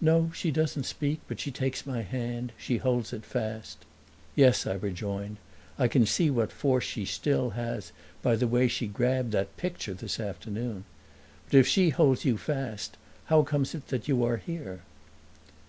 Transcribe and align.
"No, 0.00 0.30
she 0.36 0.52
doesn't 0.52 0.84
speak, 0.84 1.18
but 1.26 1.40
she 1.40 1.50
takes 1.50 1.84
my 1.84 2.02
hand. 2.02 2.52
She 2.56 2.76
holds 2.76 3.12
it 3.12 3.24
fast." 3.24 3.78
"Yes," 4.36 4.68
I 4.68 4.74
rejoined, 4.74 5.38
"I 5.76 5.88
can 5.88 6.06
see 6.06 6.30
what 6.30 6.52
force 6.52 6.84
she 6.84 7.04
still 7.04 7.50
has 7.58 7.90
by 8.22 8.36
the 8.36 8.46
way 8.46 8.68
she 8.68 8.86
grabbed 8.86 9.32
that 9.32 9.56
picture 9.56 9.94
this 9.94 10.20
afternoon. 10.20 10.84
But 11.46 11.54
if 11.58 11.66
she 11.66 11.88
holds 11.90 12.24
you 12.24 12.38
fast 12.38 12.96
how 13.24 13.42
comes 13.42 13.74
it 13.74 13.88
that 13.88 14.06
you 14.06 14.22
are 14.22 14.36
here?" 14.36 14.82